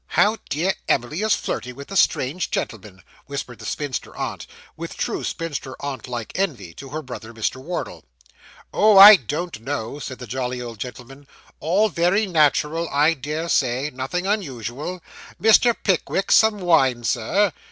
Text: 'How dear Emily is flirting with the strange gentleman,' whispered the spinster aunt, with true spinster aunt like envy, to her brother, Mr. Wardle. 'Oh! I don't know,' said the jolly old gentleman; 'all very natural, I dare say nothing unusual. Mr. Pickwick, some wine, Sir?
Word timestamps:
'How 0.07 0.37
dear 0.49 0.73
Emily 0.89 1.21
is 1.21 1.35
flirting 1.35 1.75
with 1.75 1.89
the 1.89 1.95
strange 1.95 2.49
gentleman,' 2.49 3.03
whispered 3.27 3.59
the 3.59 3.67
spinster 3.67 4.15
aunt, 4.15 4.47
with 4.75 4.97
true 4.97 5.23
spinster 5.23 5.75
aunt 5.79 6.07
like 6.07 6.31
envy, 6.33 6.73
to 6.73 6.89
her 6.89 7.03
brother, 7.03 7.35
Mr. 7.35 7.57
Wardle. 7.57 8.03
'Oh! 8.73 8.97
I 8.97 9.15
don't 9.15 9.59
know,' 9.61 9.99
said 9.99 10.17
the 10.17 10.25
jolly 10.25 10.59
old 10.59 10.79
gentleman; 10.79 11.27
'all 11.59 11.87
very 11.89 12.25
natural, 12.25 12.89
I 12.89 13.13
dare 13.13 13.47
say 13.47 13.91
nothing 13.93 14.25
unusual. 14.25 15.01
Mr. 15.39 15.75
Pickwick, 15.83 16.31
some 16.31 16.61
wine, 16.61 17.03
Sir? 17.03 17.53